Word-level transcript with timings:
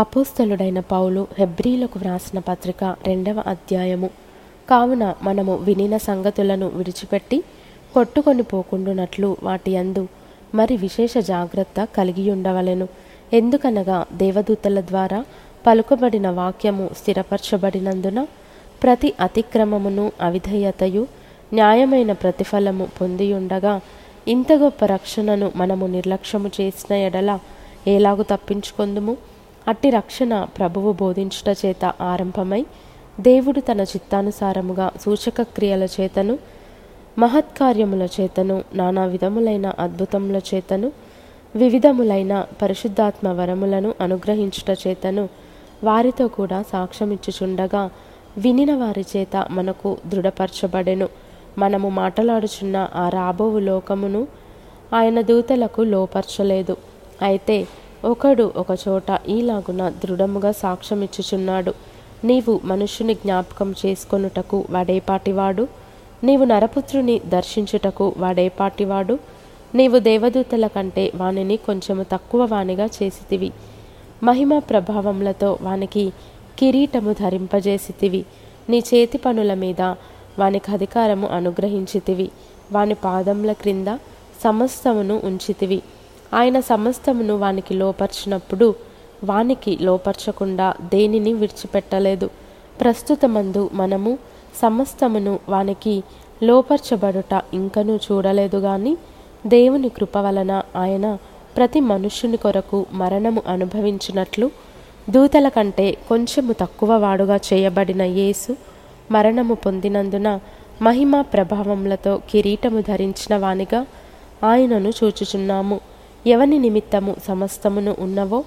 అపోస్తలుడైన 0.00 0.80
పౌలు 0.80 1.26
హెబ్రీలకు 1.38 1.98
వ్రాసిన 1.98 2.38
పత్రిక 2.38 2.84
రెండవ 3.06 3.42
అధ్యాయము. 3.46 4.08
కావున 4.70 5.04
మనము 5.22 5.54
వినిన 5.56 5.96
సంగతులను 5.96 6.66
విడిచిపెట్టి 6.68 7.38
కొట్టుకొని 7.94 8.42
పోకుండునట్లు 8.42 9.36
వాటి 9.42 9.76
అందు 9.76 10.02
మరి 10.54 10.76
విశేష 10.76 11.18
జాగ్రత్త 11.18 11.86
కలిగి 11.96 12.30
ఉండవలెను 12.30 12.86
ఎందుకనగా 13.32 14.06
దేవదూతల 14.12 14.80
ద్వారా 14.80 15.20
పలుకబడిన 15.66 16.30
వాక్యము 16.30 16.88
స్థిరపరచబడినందున 16.98 18.26
ప్రతి 18.82 19.12
అతిక్రమమును 19.20 20.12
అవిధేయతయు 20.20 21.06
న్యాయమైన 21.52 22.12
ప్రతిఫలము 22.12 22.88
పొంది 23.00 23.32
ఉండగా 23.32 23.80
ఇంత 24.28 24.52
గొప్ప 24.52 24.84
రక్షణను 24.84 25.52
మనము 25.56 25.86
నిర్లక్ష్యము 25.86 26.50
చేసిన 26.60 26.94
ఎడల 27.08 27.38
ఎలాగు 27.86 28.22
తప్పించుకొందుము? 28.22 29.35
అట్టి 29.68 29.90
రక్షణ 29.90 30.46
ప్రభువు 30.58 30.92
బోధించుట 30.92 31.56
చేత 31.66 31.84
ఆరంభమై 32.00 32.66
దేవుడు 33.20 33.60
తన 33.60 33.80
చిత్తానుసారముగా 33.80 34.92
సూచక 35.00 35.42
క్రియల 35.42 35.84
చేతను 35.84 36.38
మహత్కార్యముల 37.18 38.08
చేతను 38.20 38.64
నానా 38.74 39.04
విధములైన 39.04 39.72
అద్భుతముల 39.78 40.40
చేతను 40.54 40.92
వివిధములైన 41.56 42.46
పరిశుద్ధాత్మ 42.62 43.28
వరములను 43.28 43.94
అనుగ్రహించుట 44.00 44.78
చేతను 44.86 45.28
వారితో 45.84 46.28
కూడా 46.28 46.64
సాక్ష్యమిచ్చుచుండగా 46.72 47.90
వినిన 48.38 48.74
వారి 48.74 49.04
చేత 49.16 49.46
మనకు 49.50 49.96
దృఢపరచబడెను. 50.06 51.08
మనము 51.58 51.88
మాటలాడుచున్న 51.90 52.88
ఆ 52.94 53.08
రాబోవు 53.08 53.58
లోకమును 53.58 54.28
ఆయన 54.94 55.20
దూతలకు 55.20 55.82
లోపరచలేదు. 55.82 56.76
అయితే 57.22 57.66
ఒకడు 58.04 58.52
ఒకచోట 58.56 59.20
ఈలాగున 59.28 59.88
దృఢముగా 59.88 60.52
సాక్ష్యమిచ్చుచున్నాడు. 60.52 61.74
నీవు 62.24 62.60
మనుష్యుని 62.64 63.14
జ్ఞాపకం 63.14 63.74
చేసుకొనుటకు 63.86 64.64
వాడేపాటివాడు? 64.70 65.68
నీవు 66.24 66.44
నరపుత్రుని 66.44 67.20
దర్శించుటకు 67.26 68.14
వాడేపాటివాడు? 68.18 69.18
నీవు 69.74 69.98
దేవదూతల 69.98 70.66
కంటే 70.66 71.12
వానిని 71.14 71.56
కొంచెము 71.56 72.06
తక్కువ 72.12 72.44
వానిగా 72.44 72.84
చేసితివి. 72.84 73.52
మహిమ 74.22 74.58
ప్రభావములతో 74.58 75.58
వానికి 75.62 76.12
కిరీటము 76.58 77.12
ధరింపజేసితివి. 77.12 78.24
నీ 78.70 78.78
చేతి 78.78 79.18
పనుల 79.18 79.54
మీద 79.54 79.80
వానికి 80.38 80.70
అధికారము 80.70 81.28
అనుగ్రహించితివి. 81.28 82.30
వాని 82.72 82.94
పాదముల 82.94 83.52
క్రింద 83.52 83.86
సమస్తమును 84.44 85.20
ఉంచితివి. 85.24 85.82
ఆయన 86.36 86.60
సమస్తమును 86.60 87.36
వానికి 87.36 87.74
లోపర్చినప్పుడు 87.74 88.74
వానికి 89.24 89.78
లోపర్చకుండా 89.80 90.74
దేనిని 90.82 91.32
విడిచిపెట్టలేదు. 91.32 92.30
ప్రస్తుతమందు 92.80 93.70
మనము 93.72 94.18
సమస్తమును 94.62 95.38
వానికి 95.48 96.02
లోపర్చబడుట 96.42 97.42
ఇంకనూ 97.54 97.96
చూడలేదు 97.96 98.58
గాని 98.58 98.96
దేవుని 99.46 99.88
కృప 99.88 100.16
వలన 100.16 100.62
ఆయన 100.76 101.18
ప్రతి 101.56 101.80
మనుష్యుని 101.80 102.36
కొరకు 102.36 102.86
మరణము 102.92 103.42
అనుభవించినట్లు 103.46 104.50
దూతల 105.10 105.48
కంటే 105.48 105.96
కొంచెము 106.08 106.52
తక్కువ 106.52 106.92
వాడుగా 106.96 107.36
చేయబడిన 107.36 108.02
యేసు 108.02 108.56
మరణము 109.10 109.54
పొందినందున 109.54 110.28
మహిమ 110.82 111.20
ప్రభావములతో 111.20 112.20
కిరీటము 112.30 112.80
ధరించిన 112.80 113.36
వానిగా 113.36 113.86
ఆయనను 114.44 114.88
చూచుచున్నాము. 114.88 115.80
ఎవని 116.26 116.58
నిమిత్తము 116.58 117.16
సమస్తమును 117.26 117.96
ఉన్నవో 117.98 118.44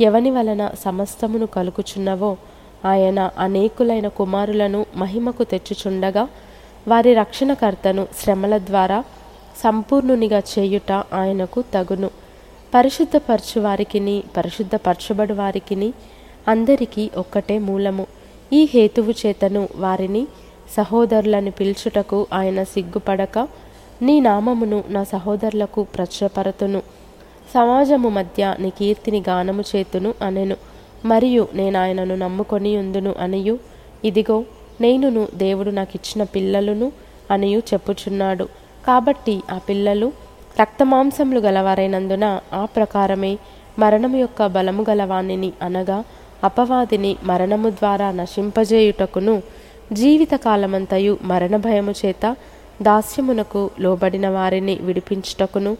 ఎవని 0.00 0.30
వలన 0.30 0.70
సమస్తమును 0.84 1.46
కలుగుచున్నవో 1.46 2.36
ఆయన 2.84 3.30
అనేకులైన 3.38 4.08
కుమారులను 4.08 4.86
మహిమకు 4.96 5.44
తెచ్చుచుండగా 5.44 6.28
వారి 6.88 7.14
రక్షణకర్తను 7.14 8.06
శ్రమల 8.22 8.58
ద్వారా 8.58 9.04
సంపూర్ణునిగా 9.64 10.42
చేయుట 10.52 10.92
ఆయనకు 10.92 11.64
తగును. 11.74 12.10
పరిశుద్ధపరచు 12.74 13.60
వారికిని 13.60 14.22
పరిశుద్ధపరచబడు 14.36 15.34
వారికిని 15.34 15.92
అందరికీ 16.48 17.10
ఒక్కటే 17.16 17.58
మూలము. 17.58 18.06
ఈ 18.52 18.68
హేతువు 18.74 19.10
చేతను 19.10 19.68
వారిని 19.76 20.26
సహోదరులను 20.76 21.50
పిలుచుటకు 21.50 22.26
ఆయన 22.32 22.62
సిగ్గుపడక 22.62 23.48
నీ 24.02 24.20
నామమును 24.20 24.84
నా 24.88 25.02
సహోదరులకు 25.04 25.82
ప్రచురపరతును. 25.94 26.82
సమాజము 27.54 28.08
మధ్య 28.08 28.54
నీ 28.60 28.70
కీర్తిని 28.70 29.24
గానము 29.28 29.64
చేతును 29.76 30.14
అనెను. 30.22 30.56
మరియు 31.04 31.48
నేను 31.54 31.80
ఆయనను 31.80 32.14
నమ్ముకొని 32.14 32.76
ఉందును 32.76 33.14
అనియు. 33.18 33.58
ఇదిగో 34.04 34.44
నేనును 34.80 35.28
దేవుడు 35.34 35.70
నాకిచ్చిన 35.70 36.22
పిల్లలను 36.22 36.92
అనియు 37.30 37.58
చెప్పుచున్నాడు. 37.58 38.44
కాబట్టి 38.86 39.42
ఆ 39.50 39.58
పిల్లలు 39.68 40.12
రక్తమాంసములు 40.60 41.40
గలవారైనందున 41.40 42.40
ఆ 42.52 42.64
ప్రకారమే 42.64 43.38
మరణము 43.78 44.16
యొక్క 44.16 44.46
బలము 44.46 44.84
గలవాణిని 44.90 45.52
అనగా 45.62 46.04
అపవాదిని 46.44 47.16
మరణము 47.22 47.70
ద్వారా 47.70 48.10
నశింపజేయుటకును. 48.10 49.42
జీవితకాలమంతయు 49.92 51.18
మరణ 51.22 51.56
భయము 51.56 51.94
చేత 52.06 52.36
దాస్యమునకు 52.82 53.70
లోబడిన 53.80 54.28
వారిని 54.28 54.74
విడిపించుటకును. 54.74 55.76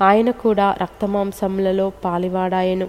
ఆయన 0.00 0.30
కూడా 0.30 0.76
రక్తమాంసములలో 0.82 1.92
పాలివాడాయను. 2.04 2.88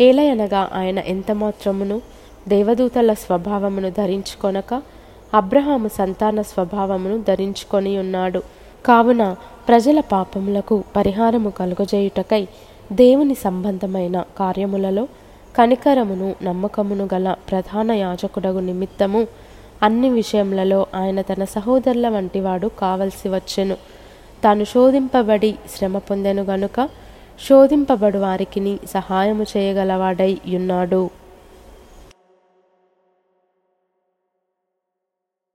ఏలయనగా 0.00 0.70
ఆయన 0.74 0.98
ఎంతమాత్రమును 0.98 2.00
దేవదూతల 2.48 3.12
స్వభావమును 3.12 3.90
ధరించుకొనక 3.90 4.82
అబ్రహాము 5.34 5.88
సంతాన 5.88 6.42
స్వభావమును 6.42 7.22
ధరించుకొని 7.22 7.98
ఉన్నాడు. 7.98 8.42
కావున 8.86 9.36
ప్రజల 9.68 10.00
పాపములకు 10.00 10.84
పరిహారము 10.96 11.50
కలుగజేయుటకై 11.50 12.46
దేవుని 12.92 13.34
సంబంధమైన 13.34 14.24
కార్యములలో 14.38 15.08
కనికరమును 15.56 16.34
నమ్మకమును 16.42 17.08
గల 17.14 17.34
ప్రధాన 17.50 17.92
యాజకుడగు 17.92 18.60
నిమిత్తము 18.60 19.26
అన్ని 19.82 20.10
విషయములలో 20.10 20.86
ఆయన 20.94 21.20
తన 21.20 21.44
సహోదరుల 21.44 22.08
వంటివాడు 22.08 22.68
కావలసి 22.68 23.28
వచ్చెను. 23.28 23.76
తాను 24.44 24.64
శోధింపబడి 24.64 25.52
శ్రమ 25.68 25.98
పొందెను 25.98 26.42
గనుక 26.42 26.80
శోధింపబడు 27.40 28.18
వారికిని 28.18 28.74
సహాయము 28.86 29.44
చేయగలవాడై 29.52 30.32
ఉన్నాడు 30.52 31.02